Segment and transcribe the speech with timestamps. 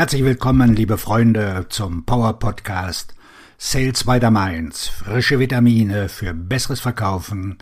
[0.00, 3.14] Herzlich willkommen, liebe Freunde, zum Power Podcast
[3.58, 4.88] Sales by the Mainz.
[4.88, 7.58] Frische Vitamine für besseres Verkaufen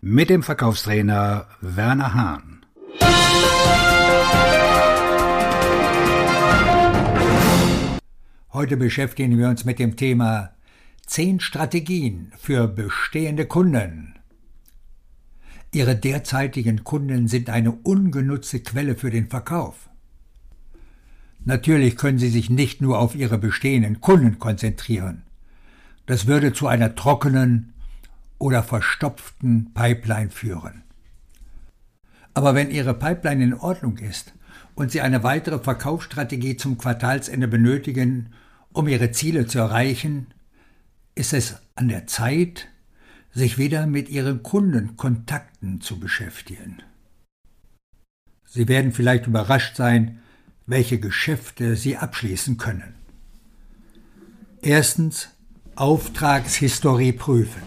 [0.00, 2.64] mit dem Verkaufstrainer Werner Hahn.
[8.52, 10.50] Heute beschäftigen wir uns mit dem Thema
[11.06, 14.14] 10 Strategien für bestehende Kunden.
[15.72, 19.89] Ihre derzeitigen Kunden sind eine ungenutzte Quelle für den Verkauf.
[21.44, 25.22] Natürlich können Sie sich nicht nur auf Ihre bestehenden Kunden konzentrieren.
[26.06, 27.72] Das würde zu einer trockenen
[28.38, 30.82] oder verstopften Pipeline führen.
[32.34, 34.32] Aber wenn Ihre Pipeline in Ordnung ist
[34.74, 38.32] und Sie eine weitere Verkaufsstrategie zum Quartalsende benötigen,
[38.72, 40.28] um Ihre Ziele zu erreichen,
[41.14, 42.68] ist es an der Zeit,
[43.32, 46.82] sich wieder mit Ihren Kundenkontakten zu beschäftigen.
[48.44, 50.18] Sie werden vielleicht überrascht sein,
[50.70, 52.94] welche Geschäfte Sie abschließen können.
[54.62, 55.30] Erstens
[55.74, 57.62] Auftragshistorie prüfen.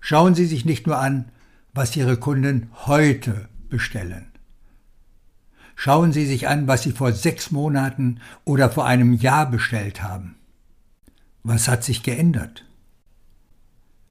[0.00, 1.30] Schauen Sie sich nicht nur an,
[1.72, 4.32] was Ihre Kunden heute bestellen.
[5.76, 10.34] Schauen Sie sich an, was Sie vor sechs Monaten oder vor einem Jahr bestellt haben.
[11.44, 12.66] Was hat sich geändert?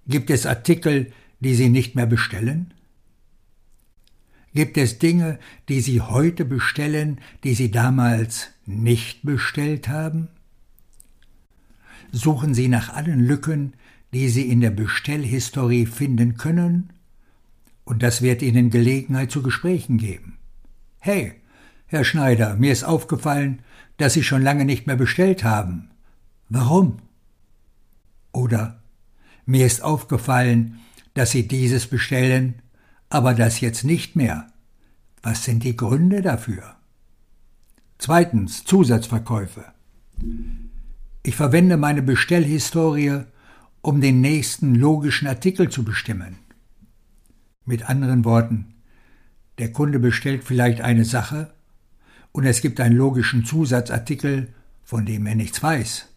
[0.07, 2.73] Gibt es Artikel, die Sie nicht mehr bestellen?
[4.53, 10.29] Gibt es Dinge, die Sie heute bestellen, die Sie damals nicht bestellt haben?
[12.11, 13.73] Suchen Sie nach allen Lücken,
[14.13, 16.91] die Sie in der Bestellhistorie finden können,
[17.83, 20.37] und das wird Ihnen Gelegenheit zu Gesprächen geben.
[20.99, 21.33] Hey,
[21.87, 23.63] Herr Schneider, mir ist aufgefallen,
[23.97, 25.89] dass Sie schon lange nicht mehr bestellt haben.
[26.49, 26.97] Warum?
[28.31, 28.83] Oder
[29.45, 30.79] mir ist aufgefallen,
[31.15, 32.61] dass Sie dieses bestellen,
[33.09, 34.47] aber das jetzt nicht mehr.
[35.21, 36.75] Was sind die Gründe dafür?
[37.97, 39.65] Zweitens Zusatzverkäufe.
[41.23, 43.23] Ich verwende meine Bestellhistorie,
[43.81, 46.37] um den nächsten logischen Artikel zu bestimmen.
[47.65, 48.75] Mit anderen Worten,
[49.57, 51.53] der Kunde bestellt vielleicht eine Sache
[52.31, 54.53] und es gibt einen logischen Zusatzartikel,
[54.83, 56.07] von dem er nichts weiß.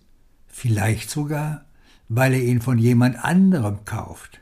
[0.46, 1.64] Vielleicht sogar,
[2.08, 4.41] weil er ihn von jemand anderem kauft.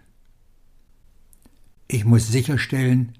[1.92, 3.14] Ich muss sicherstellen,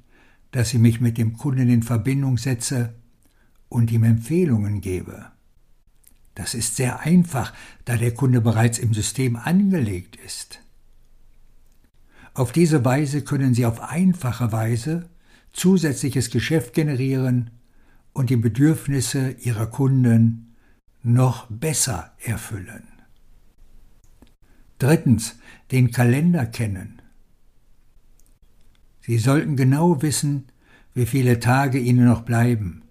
[0.52, 2.94] dass ich mich mit dem Kunden in Verbindung setze
[3.68, 5.26] und ihm Empfehlungen gebe.
[6.36, 7.52] Das ist sehr einfach,
[7.84, 10.60] da der Kunde bereits im System angelegt ist.
[12.32, 15.10] Auf diese Weise können Sie auf einfache Weise
[15.52, 17.50] zusätzliches Geschäft generieren
[18.12, 20.54] und die Bedürfnisse Ihrer Kunden
[21.02, 22.84] noch besser erfüllen.
[24.78, 25.40] Drittens,
[25.72, 26.99] den Kalender kennen.
[29.00, 30.46] Sie sollten genau wissen,
[30.94, 32.82] wie viele Tage Ihnen noch bleiben,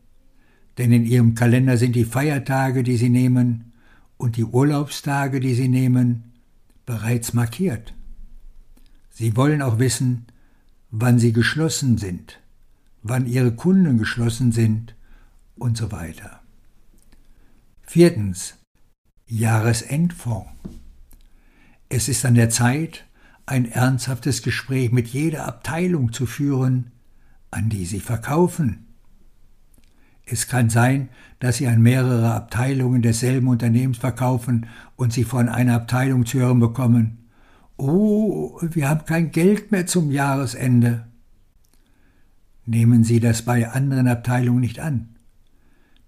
[0.77, 3.73] denn in Ihrem Kalender sind die Feiertage, die Sie nehmen,
[4.17, 6.33] und die Urlaubstage, die Sie nehmen,
[6.85, 7.93] bereits markiert.
[9.09, 10.25] Sie wollen auch wissen,
[10.91, 12.39] wann Sie geschlossen sind,
[13.01, 14.95] wann Ihre Kunden geschlossen sind
[15.55, 16.41] und so weiter.
[17.83, 18.55] Viertens.
[19.27, 20.49] Jahresendfonds.
[21.87, 23.05] Es ist an der Zeit,
[23.49, 26.91] ein ernsthaftes Gespräch mit jeder Abteilung zu führen,
[27.49, 28.85] an die Sie verkaufen.
[30.23, 35.73] Es kann sein, dass Sie an mehrere Abteilungen desselben Unternehmens verkaufen und Sie von einer
[35.73, 37.15] Abteilung zu hören bekommen,
[37.77, 41.07] Oh, wir haben kein Geld mehr zum Jahresende.
[42.65, 45.15] Nehmen Sie das bei anderen Abteilungen nicht an,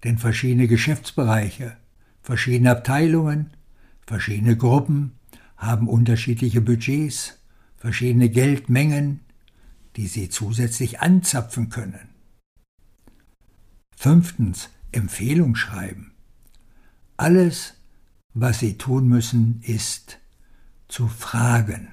[0.04, 1.76] denn verschiedene Geschäftsbereiche,
[2.20, 3.50] verschiedene Abteilungen,
[4.06, 5.12] verschiedene Gruppen
[5.62, 7.38] haben unterschiedliche Budgets,
[7.76, 9.20] verschiedene Geldmengen,
[9.96, 12.08] die sie zusätzlich anzapfen können.
[13.96, 16.12] Fünftens Empfehlung schreiben.
[17.16, 17.74] Alles,
[18.34, 20.18] was Sie tun müssen, ist
[20.88, 21.88] zu fragen.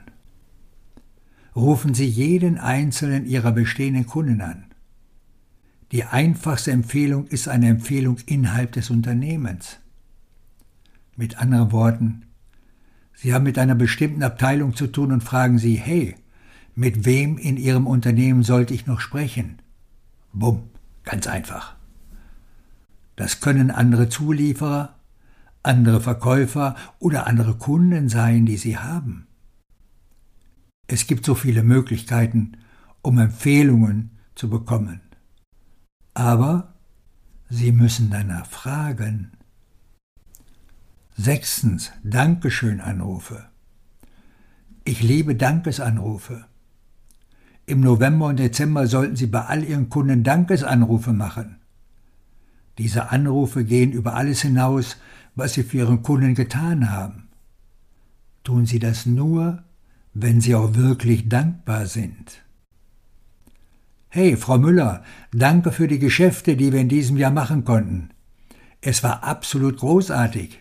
[1.56, 4.66] Rufen Sie jeden einzelnen Ihrer bestehenden Kunden an.
[5.92, 9.78] Die einfachste Empfehlung ist eine Empfehlung innerhalb des Unternehmens.
[11.16, 12.26] Mit anderen Worten,
[13.22, 16.16] Sie haben mit einer bestimmten Abteilung zu tun und fragen Sie, hey,
[16.74, 19.62] mit wem in Ihrem Unternehmen sollte ich noch sprechen?
[20.32, 20.70] Bumm,
[21.04, 21.76] ganz einfach.
[23.18, 24.96] Das können andere Zulieferer,
[25.64, 29.28] andere Verkäufer oder andere Kunden sein, die Sie haben.
[30.88, 32.54] Es gibt so viele Möglichkeiten,
[33.02, 35.02] um Empfehlungen zu bekommen.
[36.14, 36.74] Aber
[37.50, 39.34] Sie müssen danach fragen.
[41.22, 43.50] Sechstens, Dankeschön-Anrufe.
[44.86, 46.46] Ich liebe Dankesanrufe.
[47.66, 51.58] Im November und Dezember sollten Sie bei all Ihren Kunden Dankesanrufe machen.
[52.78, 54.96] Diese Anrufe gehen über alles hinaus,
[55.36, 57.28] was Sie für Ihren Kunden getan haben.
[58.46, 59.62] Tun Sie das nur,
[60.14, 62.46] wenn Sie auch wirklich dankbar sind.
[64.08, 68.12] Hey, Frau Müller, danke für die Geschäfte, die wir in diesem Jahr machen konnten.
[68.80, 70.60] Es war absolut großartig.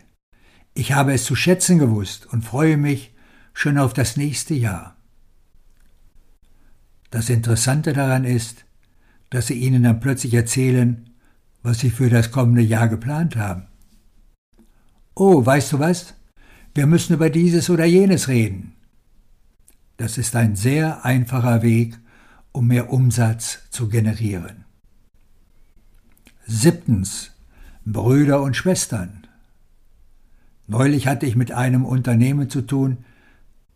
[0.78, 3.12] Ich habe es zu schätzen gewusst und freue mich
[3.52, 4.96] schon auf das nächste Jahr.
[7.10, 8.64] Das Interessante daran ist,
[9.30, 11.10] dass sie ihnen dann plötzlich erzählen,
[11.64, 13.66] was sie für das kommende Jahr geplant haben.
[15.16, 16.14] Oh, weißt du was?
[16.76, 18.76] Wir müssen über dieses oder jenes reden.
[19.96, 21.98] Das ist ein sehr einfacher Weg,
[22.52, 24.64] um mehr Umsatz zu generieren.
[26.46, 27.32] Siebtens.
[27.84, 29.27] Brüder und Schwestern.
[30.68, 32.98] Neulich hatte ich mit einem Unternehmen zu tun,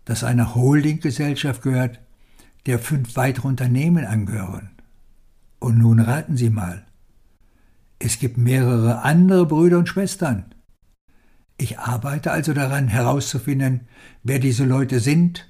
[0.05, 2.01] das einer Holdinggesellschaft gehört,
[2.67, 4.71] der fünf weitere Unternehmen angehören.
[5.59, 6.85] Und nun raten Sie mal.
[7.99, 10.55] Es gibt mehrere andere Brüder und Schwestern.
[11.57, 13.89] Ich arbeite also daran herauszufinden,
[14.23, 15.49] wer diese Leute sind,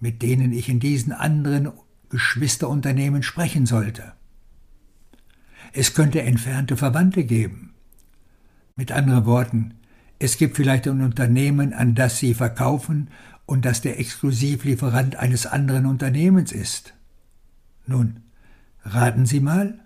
[0.00, 1.70] mit denen ich in diesen anderen
[2.10, 4.12] Geschwisterunternehmen sprechen sollte.
[5.72, 7.74] Es könnte entfernte Verwandte geben.
[8.76, 9.77] Mit anderen Worten,
[10.18, 13.10] es gibt vielleicht ein Unternehmen, an das Sie verkaufen
[13.46, 16.94] und das der Exklusivlieferant eines anderen Unternehmens ist.
[17.86, 18.20] Nun,
[18.82, 19.78] raten Sie mal?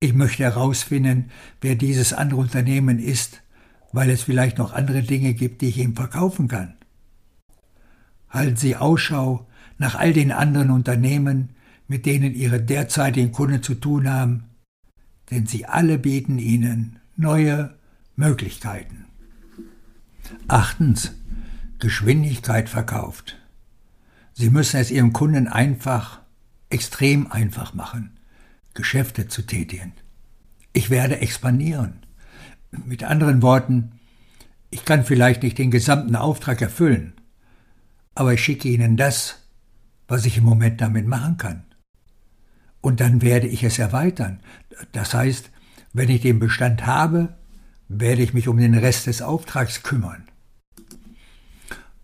[0.00, 3.42] Ich möchte herausfinden, wer dieses andere Unternehmen ist,
[3.92, 6.74] weil es vielleicht noch andere Dinge gibt, die ich ihm verkaufen kann.
[8.28, 11.50] Halten Sie Ausschau nach all den anderen Unternehmen,
[11.86, 14.44] mit denen Ihre derzeitigen Kunden zu tun haben,
[15.30, 17.77] denn sie alle bieten Ihnen neue
[18.18, 19.06] Möglichkeiten.
[20.48, 21.12] Achtens.
[21.78, 23.36] Geschwindigkeit verkauft.
[24.34, 26.20] Sie müssen es Ihrem Kunden einfach,
[26.68, 28.18] extrem einfach machen,
[28.74, 29.92] Geschäfte zu tätigen.
[30.72, 32.04] Ich werde expandieren.
[32.72, 33.92] Mit anderen Worten,
[34.70, 37.12] ich kann vielleicht nicht den gesamten Auftrag erfüllen,
[38.16, 39.48] aber ich schicke Ihnen das,
[40.08, 41.62] was ich im Moment damit machen kann.
[42.80, 44.40] Und dann werde ich es erweitern.
[44.90, 45.50] Das heißt,
[45.92, 47.38] wenn ich den Bestand habe,
[47.88, 50.24] werde ich mich um den Rest des Auftrags kümmern.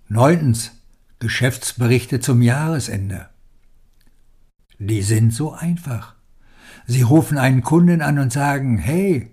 [0.08, 0.72] Neuntens.
[1.20, 3.28] Geschäftsberichte zum Jahresende.
[4.78, 6.16] Die sind so einfach.
[6.86, 9.30] Sie rufen einen Kunden an und sagen, hey,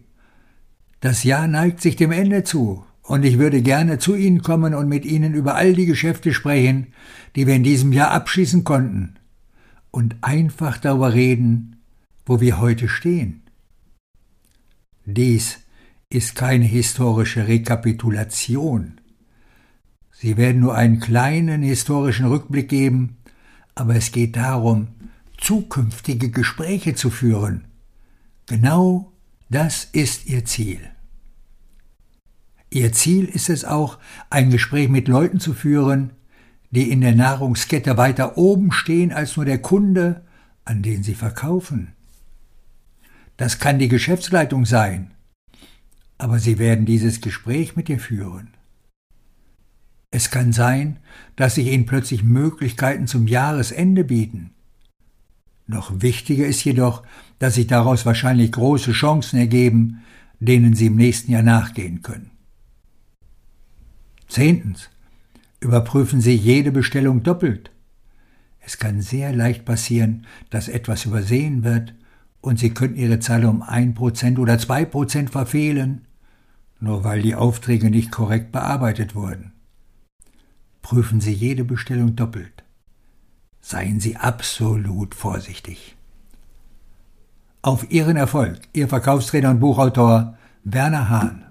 [1.01, 4.87] das Jahr neigt sich dem Ende zu, und ich würde gerne zu Ihnen kommen und
[4.87, 6.93] mit Ihnen über all die Geschäfte sprechen,
[7.35, 9.15] die wir in diesem Jahr abschließen konnten,
[9.89, 11.81] und einfach darüber reden,
[12.25, 13.41] wo wir heute stehen.
[15.05, 15.59] Dies
[16.11, 18.99] ist keine historische Rekapitulation.
[20.11, 23.17] Sie werden nur einen kleinen historischen Rückblick geben,
[23.75, 24.89] aber es geht darum,
[25.37, 27.65] zukünftige Gespräche zu führen.
[28.45, 29.11] Genau
[29.49, 30.79] das ist Ihr Ziel.
[32.69, 33.97] Ihr Ziel ist es auch,
[34.29, 36.11] ein Gespräch mit Leuten zu führen,
[36.71, 40.23] die in der Nahrungskette weiter oben stehen als nur der Kunde,
[40.63, 41.93] an den sie verkaufen.
[43.35, 45.11] Das kann die Geschäftsleitung sein,
[46.21, 48.49] aber sie werden dieses Gespräch mit dir führen.
[50.11, 50.99] Es kann sein,
[51.35, 54.51] dass sich ihnen plötzlich Möglichkeiten zum Jahresende bieten.
[55.65, 57.01] Noch wichtiger ist jedoch,
[57.39, 60.03] dass sich daraus wahrscheinlich große Chancen ergeben,
[60.39, 62.29] denen sie im nächsten Jahr nachgehen können.
[64.27, 64.89] Zehntens.
[65.59, 67.71] Überprüfen Sie jede Bestellung doppelt.
[68.59, 71.93] Es kann sehr leicht passieren, dass etwas übersehen wird
[72.41, 76.01] und Sie könnten Ihre Zahl um ein Prozent oder zwei Prozent verfehlen,
[76.81, 79.53] nur weil die Aufträge nicht korrekt bearbeitet wurden.
[80.81, 82.63] Prüfen Sie jede Bestellung doppelt.
[83.61, 85.95] Seien Sie absolut vorsichtig.
[87.61, 91.45] Auf Ihren Erfolg, Ihr Verkaufstrainer und Buchautor Werner Hahn.